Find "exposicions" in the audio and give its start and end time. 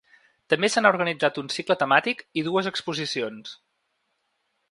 2.71-3.55